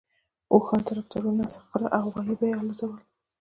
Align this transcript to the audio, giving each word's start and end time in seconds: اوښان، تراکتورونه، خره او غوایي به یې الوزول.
اوښان، 0.53 0.79
تراکتورونه، 0.87 1.43
خره 1.69 1.87
او 1.97 2.03
غوایي 2.13 2.35
به 2.39 2.45
یې 2.49 2.55
الوزول. 2.59 2.99